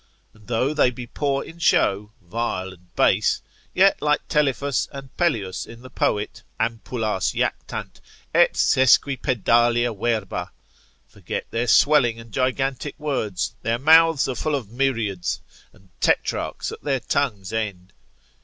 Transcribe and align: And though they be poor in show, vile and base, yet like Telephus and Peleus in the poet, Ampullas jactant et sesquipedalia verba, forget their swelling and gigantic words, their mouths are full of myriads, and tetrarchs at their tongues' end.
And 0.33 0.47
though 0.47 0.73
they 0.73 0.89
be 0.89 1.05
poor 1.05 1.43
in 1.43 1.59
show, 1.59 2.11
vile 2.23 2.73
and 2.73 2.95
base, 2.95 3.43
yet 3.71 4.01
like 4.01 4.27
Telephus 4.27 4.87
and 4.91 5.15
Peleus 5.15 5.67
in 5.67 5.83
the 5.83 5.91
poet, 5.91 6.41
Ampullas 6.59 7.33
jactant 7.35 8.01
et 8.33 8.53
sesquipedalia 8.53 9.93
verba, 9.93 10.51
forget 11.07 11.45
their 11.51 11.67
swelling 11.67 12.19
and 12.19 12.31
gigantic 12.31 12.99
words, 12.99 13.53
their 13.61 13.77
mouths 13.77 14.27
are 14.27 14.33
full 14.33 14.55
of 14.55 14.71
myriads, 14.71 15.39
and 15.71 15.89
tetrarchs 15.99 16.71
at 16.71 16.81
their 16.81 16.99
tongues' 16.99 17.53
end. 17.53 17.93